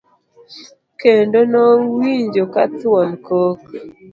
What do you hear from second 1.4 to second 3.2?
nowinjo ka thuon